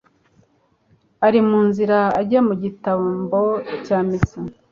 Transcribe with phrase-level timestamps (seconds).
[1.25, 3.39] Ari mu nzira ajya mu gitambo
[3.85, 4.39] cya Misa